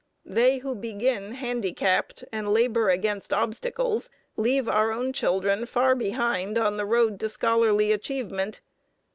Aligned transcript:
They 0.25 0.57
who 0.57 0.73
begin 0.73 1.33
handicapped, 1.35 2.23
and 2.31 2.51
labor 2.51 2.89
against 2.89 3.31
obstacles, 3.31 4.09
leave 4.35 4.67
our 4.67 4.91
own 4.91 5.13
children 5.13 5.67
far 5.67 5.93
behind 5.93 6.57
on 6.57 6.77
the 6.77 6.87
road 6.87 7.19
to 7.19 7.29
scholarly 7.29 7.91
achievement. 7.91 8.61